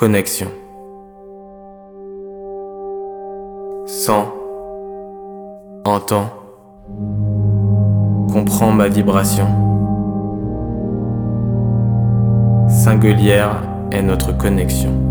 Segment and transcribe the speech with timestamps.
[0.00, 0.48] Connexion.
[3.86, 4.28] Sens,
[5.84, 6.30] entends,
[8.32, 9.46] comprends ma vibration.
[12.66, 13.60] Singulière
[13.92, 15.09] est notre connexion.